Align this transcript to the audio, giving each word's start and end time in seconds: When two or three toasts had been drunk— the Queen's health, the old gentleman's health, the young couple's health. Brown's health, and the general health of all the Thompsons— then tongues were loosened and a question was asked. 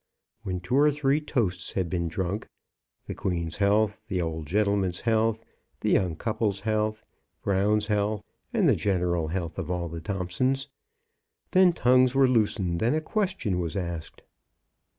When 0.41 0.61
two 0.61 0.75
or 0.77 0.89
three 0.89 1.21
toasts 1.21 1.73
had 1.73 1.87
been 1.87 2.07
drunk— 2.07 2.47
the 3.05 3.13
Queen's 3.13 3.57
health, 3.57 4.01
the 4.07 4.19
old 4.19 4.47
gentleman's 4.47 5.01
health, 5.01 5.43
the 5.81 5.91
young 5.91 6.15
couple's 6.15 6.61
health. 6.61 7.03
Brown's 7.43 7.85
health, 7.85 8.23
and 8.51 8.67
the 8.67 8.75
general 8.75 9.27
health 9.27 9.59
of 9.59 9.69
all 9.69 9.89
the 9.89 10.01
Thompsons— 10.01 10.69
then 11.51 11.71
tongues 11.71 12.15
were 12.15 12.27
loosened 12.27 12.81
and 12.81 12.95
a 12.95 12.99
question 12.99 13.59
was 13.59 13.75
asked. 13.77 14.23